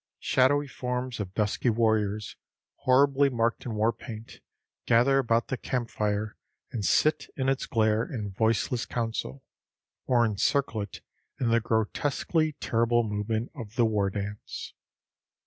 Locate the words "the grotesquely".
11.49-12.53